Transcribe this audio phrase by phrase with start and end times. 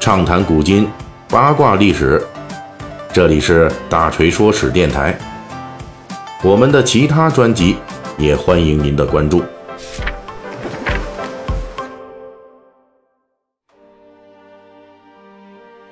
[0.00, 0.88] 畅谈古今，
[1.28, 2.26] 八卦历史。
[3.12, 5.16] 这里是大锤说史电台。
[6.42, 7.76] 我们的其他专辑
[8.16, 9.44] 也欢迎您的关注。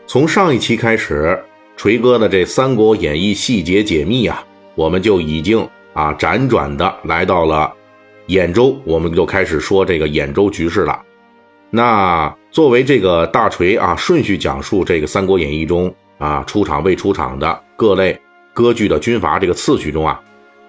[0.07, 1.39] 从上一期开始，
[1.77, 4.43] 锤哥的这《三国演义》细节解密啊，
[4.75, 7.71] 我们就已经啊辗转的来到了
[8.29, 10.99] 兖州，我们就开始说这个兖州局势了。
[11.71, 18.21] 那作为这个大锤啊，顺序讲述这个《三国演义》中啊出场未出场的各类
[18.53, 20.21] 割据的军阀这个次序中啊，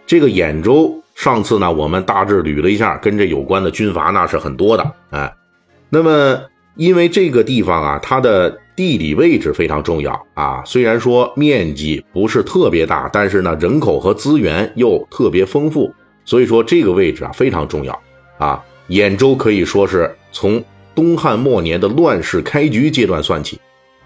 [0.06, 5.34] 这个兖州上次呢我们大致捋了一下，跟这有关的军阀那是很多的哎。
[5.90, 6.40] 那么
[6.76, 15.92] 因为这个地方啊，它的地理位置非常重要啊，虽然说面积不是特别大，但是呢人口和资源又特别丰富，
[16.24, 18.00] 所以说这个位置啊非常重要
[18.38, 18.64] 啊。
[18.90, 20.64] 兖州可以说是从
[21.00, 23.58] 东汉末年的乱世开局阶段算起，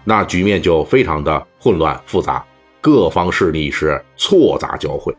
[0.04, 2.46] 那局面就非常的混乱复杂，
[2.80, 5.12] 各方势力是错杂交汇。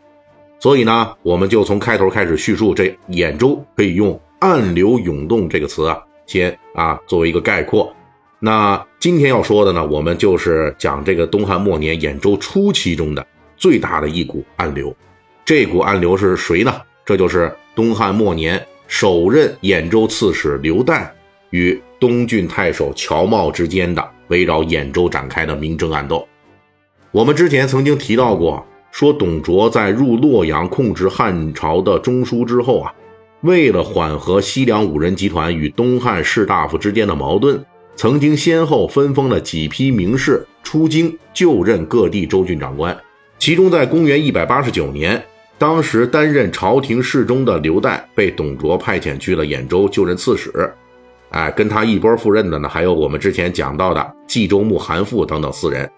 [0.58, 7.94] 所以呢，我们就从开头开始叙述这兖州，可以用“暗流涌动”这个词啊，先啊作为一个概括。
[8.38, 13.26] 那今天要说的呢，我们就是讲这个东汉末年兖州初期中的
[13.58, 14.96] 最大的一股暗流。
[15.44, 16.74] 这股暗流是谁呢？
[17.04, 21.06] 这就是东汉末年首任兖州刺史刘岱。
[21.50, 26.26] 与东郡太守乔瑁之间的围绕兖州展开的明争暗斗，
[27.10, 32.92] 我们之前曾经提到过，说董卓在入洛阳控制汉朝的中枢之后啊，
[33.42, 42.96] 为了缓和西凉五人集团与东汉士大夫之间的矛盾，曾经先后分封了几批名士出京就任各地州郡长官。
[43.38, 45.22] 其中，在公元一百八十九年，
[45.58, 50.50] 当时担任朝廷侍中的刘岱被董卓派遣去了兖州就任刺史。
[51.30, 55.90] 哎，跟他一波赴任的呢，还有我们之前讲到的冀州牧韩馥等等四人。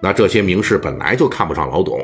[0.00, 1.98] 那这些名士本来就看不上老董，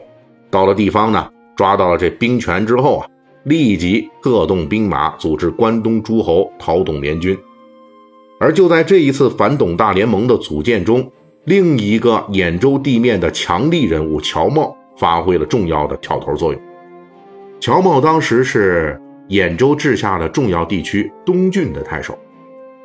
[0.50, 3.06] 到了地方呢，抓到了这兵权之后啊，
[3.44, 7.38] 立即各动兵马，组织关东诸侯讨董联军。
[8.40, 11.12] 而就在这一次反董大联盟的组建中，
[11.44, 16.60] 另一个兖州地面的强力人物乔瑁发挥了重要的挑头作用。
[17.60, 22.18] 乔瑁当时是兖州治下的重要地区东郡的太守。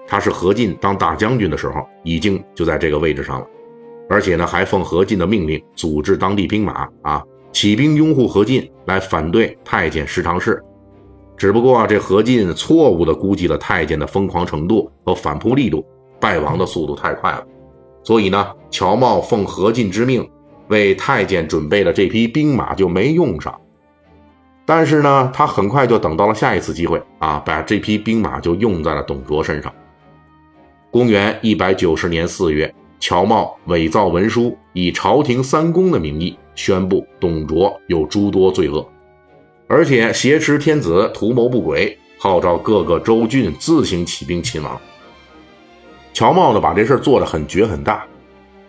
[0.07, 3.47] 他是何进当大将军的时候，已经就在这个位置上了，
[4.09, 10.61] 而且呢，还奉何进的命令组织当地兵马啊，起兵拥护何进，来反对太监石常氏。
[11.37, 15.85] 只不过这何进错误地估计了太监的疯狂程度和反扑力度，
[16.19, 17.43] 败亡的速度太快了。
[18.03, 20.29] 所以呢，乔瑁奉何进之命，
[20.69, 23.53] 为太监准备的这批兵马就没用上。
[24.65, 29.73] 但是呢，他很快就等到了下一次机会啊，把这批兵马就用在了董卓身上。
[30.95, 38.87] 公元一百九十年四月，乔瑁伪造文书，以朝廷三公的名义宣布董卓有诸多罪恶，
[39.67, 44.79] 而且挟持天子，图谋不轨，号召各个州郡自行起兵勤王。
[46.13, 48.05] 乔瑁呢，把这事做得很绝很大，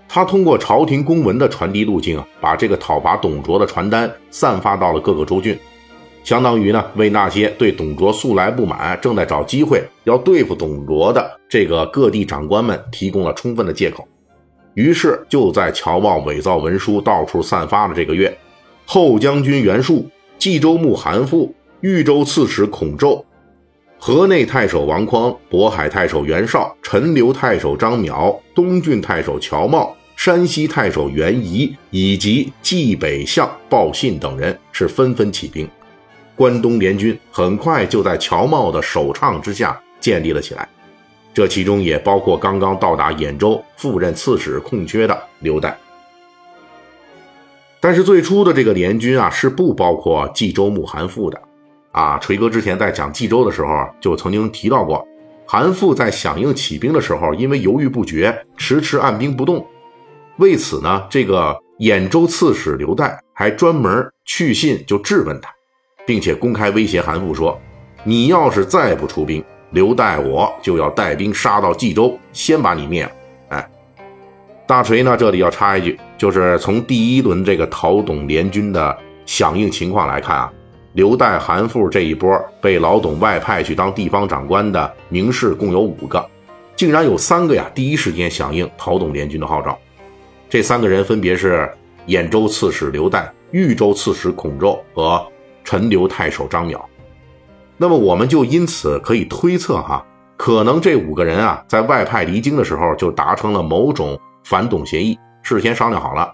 [0.09, 5.57] 他通过朝廷公文的传递路径啊，把这个讨伐董卓的传单散发到了各个州郡。
[6.27, 14.05] 相当于呢，为那些对董卓素来不满、正在找机会要对付董卓的这个各地长官们提供了充分的借口。
[14.75, 18.37] 于是，就在乔茂伪造文书到处散发的这个月，
[18.85, 21.49] 后将军袁术、冀州牧韩馥、
[21.81, 23.25] 豫州刺史孔宙、
[23.97, 35.69] 河内太守王匡、渤海太守袁绍、陈留太守张邈、东郡太守乔瑁、山西太守袁仪以及冀北相鲍信等人是纷纷起兵。
[36.37, 40.69] 关东联军很快就在乔瑁的首倡之下建立了起来，
[41.33, 45.73] 这其中也包括刚刚到达兖州赴任刺史空缺的刘岱。
[47.81, 51.41] 但是最初的这个联军啊，是不包括冀州牧韩馥的。
[51.93, 55.03] 啊，锤哥之前在讲冀州的时候就曾经提到过，
[55.47, 59.67] 韩馥在响应起兵的时候，因为犹豫不决，迟迟按兵不动。
[60.37, 65.56] 为此呢，这个兖州刺史刘岱还专门去信就质问他。
[66.07, 67.61] 并且公开威胁韩馥说
[68.05, 73.11] ：“你要是再不出兵，刘岱我就要带兵杀到冀州，先把你灭了。”
[73.51, 73.69] 哎，
[74.67, 75.17] 大锤呢？
[75.17, 80.53] 这里要插一句，就是从第一轮这个讨董联军的响应情况来看啊，
[80.93, 86.25] 刘岱、韩馥这一波被老董外派去当地方长官的名士共有五个，
[86.77, 89.77] 竟然有三个呀第一时间响应讨董联军的号召。
[90.49, 91.69] 这三个人分别是
[92.07, 95.27] 兖州刺史刘岱、豫州刺史孔宙和。
[95.67, 96.81] 陈留太守张邈，
[97.77, 100.03] 那么我们就因此可以推测哈，
[100.37, 106.33] 可能这五个人啊，在外派离京的时候就达成了某种反董协议，事先商量好了。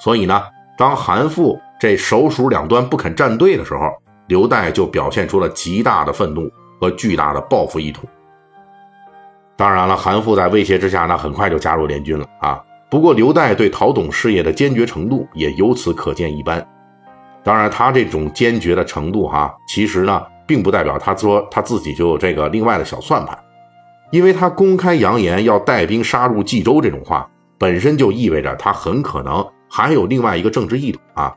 [0.00, 0.42] 所以呢，
[0.76, 3.92] 当韩馥这首鼠两端不肯站队的时候，
[4.26, 6.50] 刘岱就表现出了极大的愤怒
[6.80, 8.08] 和巨大的报复意图。
[9.56, 12.60] 当然了，韩馥在威胁之下，呢，很快就加入联军了啊。
[12.90, 16.66] 不过刘岱对讨董事业的坚决程度也由此可见一斑。
[17.44, 23.38] 当然，他这种坚决的程度哈，其实呢，并不代表他说他自己就有这个另外的小算盘，
[24.10, 31.34] 因为他公开扬言要带兵杀入冀州这种话，本身就意味着他很可能还有另外一个政治意图啊。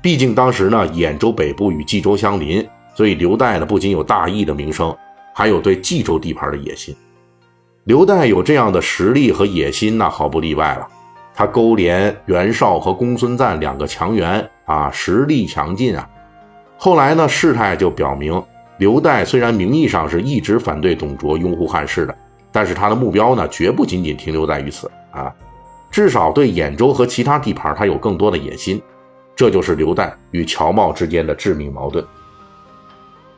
[0.00, 4.96] 毕竟当时呢，兖州北部与冀州相邻，所以刘岱呢不仅有大义的名声，
[5.34, 6.96] 还有对冀州地盘的野心。
[7.84, 10.86] 刘岱有这样的实力和野心，那毫不例外了。
[11.34, 16.08] 他勾连袁绍和公孙瓒两个强援啊，实力强劲啊。
[16.76, 18.40] 后来呢，事态就表明，
[18.78, 22.16] 刘岱虽然名义上是一直反对董卓、拥护汉室的，
[22.52, 25.34] 但是他的目标呢，绝不仅仅停留在于此啊。
[25.90, 28.80] 至少对兖州和其他地盘，他有更多的野心。
[29.34, 32.04] 这就是刘岱与乔瑁之间的致命矛盾。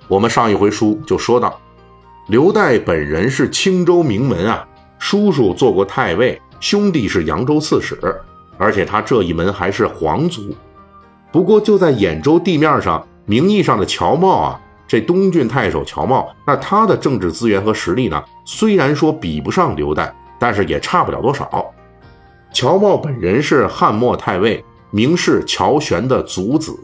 [0.09, 1.59] 我们上一回书就说到。
[2.29, 4.67] 刘岱本人是青州名门啊，
[4.99, 7.99] 叔叔做过太尉，兄弟是扬州刺史，
[8.59, 10.55] 而且他这一门还是皇族。
[11.33, 21.73] 不过就在兖州地面上，名义上的乔瑁啊，这东郡太守乔瑁，那他的政治资源和实力呢，虽然说比不上刘岱，但是也差不了多少。
[22.53, 26.75] 乔瑁本人是汉末太尉名士乔玄的族子，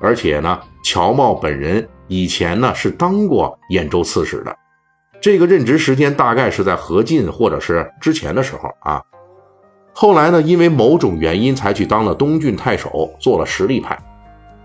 [0.00, 4.56] 而且呢，乔瑁本人以前呢是当过兖州刺史的。
[5.20, 9.02] 这个任职时间大概是在何进或者是之前的时候啊，
[10.00, 13.94] 后来呢，因为某种原因才去当了东郡太守，做了实力派。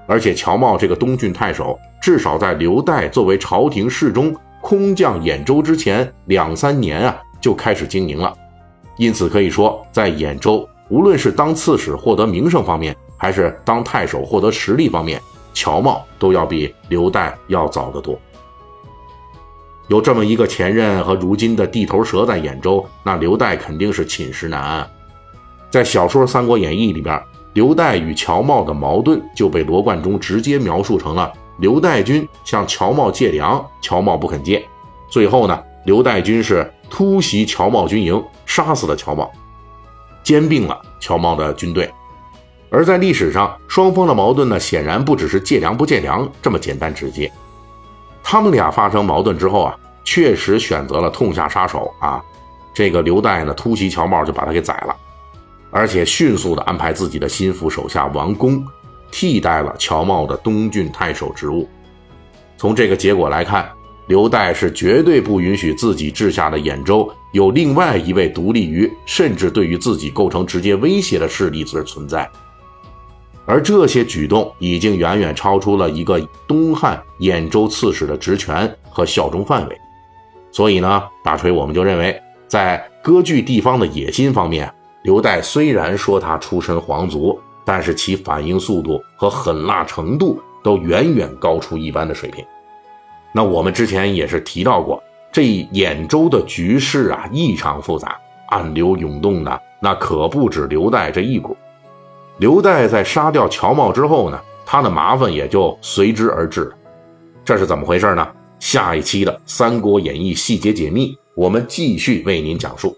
[0.08, 8.34] 而且乔瑁这个东郡太守，至少在刘岱作为朝廷侍中空降兖州之前两三年啊，就开始经营了。
[8.96, 15.22] 因此可以说，在兖州，无论是当刺史获得名声方面，还是当太守获得实力方面，
[15.54, 18.18] 乔瑁都要比刘岱要早得多。
[19.90, 24.90] 有这么一个前任和如今的地头蛇在兖州，那刘岱肯定是寝食难安。
[25.76, 34.66] 在小说《三国演义》里边，刘岱与乔瑁的矛盾就被罗贯中直接描述成了刘岱军向乔瑁借粮，乔瑁不肯借，
[35.10, 39.30] 最后呢，刘岱军是突袭乔瑁军营，杀死了乔瑁，
[40.24, 41.92] 兼并了乔瑁的军队。
[42.70, 47.30] 而在历史上，双方的矛盾呢，显然不只是借粮不借粮这么简单直接。
[48.24, 52.24] 他们俩发生矛盾之后啊，确实选择了痛下杀手啊。
[52.74, 54.96] 这个刘岱呢，突袭乔瑁就把他给宰了，
[55.76, 58.64] 而且迅速的安排自己的心腹手下王公
[59.12, 61.68] 替代了乔瑁的东郡太守职务。
[62.56, 63.70] 从这个结果来看，
[64.08, 72.26] 刘岱是绝对不允许自己治下的兖州有另外一位独立于甚至对于自己构成直接威胁的势力之存在。
[73.46, 76.18] 而这些举动已经远远超出了一个
[76.48, 79.78] 东汉兖州刺史的职权和效忠范围，
[80.54, 82.18] 所以呢，大锤我们就认为，
[82.48, 84.74] 在割据地方的野心方面，
[85.06, 92.44] 刘岱虽然说他出身皇族，但是其反应速度和狠辣程度都远远高出一般的水平。
[93.32, 95.00] 那我们之前也是提到过，
[95.32, 98.18] 这兖州的局势啊异常复杂，
[98.50, 101.56] 暗流涌动的那可不止刘岱这一股。
[102.38, 106.76] 刘岱在杀掉乔瑁之后呢，他的麻烦也就随之而至了。
[107.44, 108.28] 这是怎么回事呢？
[108.60, 112.98] 下一期的《三国演义》细节解密，我们继续为您讲述。